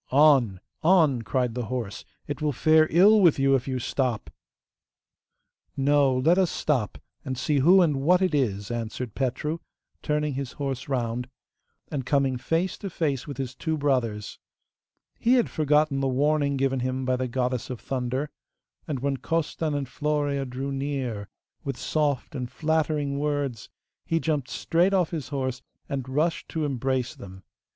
'On! 0.09 0.59
on!' 0.81 1.21
cried 1.21 1.53
the 1.53 1.65
horse; 1.67 2.05
'it 2.25 2.41
will 2.41 2.51
fare 2.51 2.87
ill 2.89 3.21
with 3.21 3.37
you 3.37 3.53
if 3.53 3.67
you 3.67 3.77
stop.' 3.77 4.31
'No, 5.77 6.17
let 6.17 6.39
us 6.39 6.49
stop, 6.49 6.97
and 7.23 7.37
see 7.37 7.59
who 7.59 7.83
and 7.83 7.97
what 7.97 8.19
it 8.19 8.33
is!' 8.33 8.71
answered 8.71 9.13
Petru, 9.13 9.59
turning 10.01 10.33
his 10.33 10.53
horse 10.53 10.89
round, 10.89 11.29
and 11.91 12.03
coming 12.03 12.35
face 12.37 12.79
to 12.79 12.89
face 12.89 13.27
with 13.27 13.37
his 13.37 13.53
two 13.53 13.77
brothers. 13.77 14.39
He 15.19 15.33
had 15.35 15.51
forgotten 15.51 15.99
the 15.99 16.07
warning 16.07 16.57
given 16.57 16.79
him 16.79 17.05
by 17.05 17.15
the 17.15 17.27
Goddess 17.27 17.69
of 17.69 17.79
Thunder, 17.79 18.31
and 18.87 19.01
when 19.01 19.17
Costan 19.17 19.75
and 19.75 19.85
Florea 19.87 20.45
drew 20.49 20.71
near 20.71 21.29
with 21.63 21.77
soft 21.77 22.33
and 22.33 22.49
flattering 22.49 23.19
words 23.19 23.69
he 24.07 24.19
jumped 24.19 24.49
straight 24.49 24.95
off 24.95 25.11
his 25.11 25.27
horse, 25.29 25.61
and 25.87 26.09
rushed 26.09 26.49
to 26.49 26.65
embrace 26.65 27.13
them. 27.13 27.43